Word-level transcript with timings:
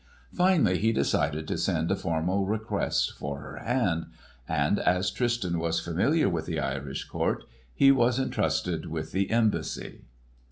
Finally 0.33 0.79
he 0.79 0.91
decided 0.91 1.47
to 1.47 1.55
send 1.59 1.91
a 1.91 1.95
formal 1.95 2.47
request 2.47 3.13
for 3.15 3.39
her 3.41 3.57
hand; 3.57 4.07
and 4.49 4.79
as 4.79 5.11
Tristan 5.11 5.59
was 5.59 5.79
familiar 5.79 6.27
with 6.27 6.47
the 6.47 6.59
Irish 6.59 7.03
court 7.03 7.43
he 7.75 7.91
was 7.91 8.17
entrusted 8.17 8.87
with 8.87 9.11
the 9.11 9.29
embassy. 9.29 10.05